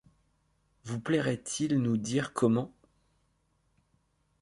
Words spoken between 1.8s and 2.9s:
dire comment?